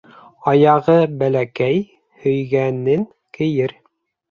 [0.51, 1.77] Аяғы бәләкәй
[2.25, 3.07] һөйгәнен
[3.39, 3.79] кейер.